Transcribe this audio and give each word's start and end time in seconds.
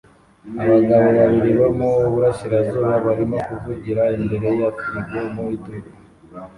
Abagabo 0.63 1.07
babiri 1.17 1.49
bo 1.59 1.67
mu 1.77 1.89
burasirazuba 2.13 2.91
barimo 3.05 3.37
kuvugira 3.47 4.03
imbere 4.17 4.47
ya 4.59 4.69
firigo 4.79 5.19
mu 5.33 5.43
iduka 5.55 5.89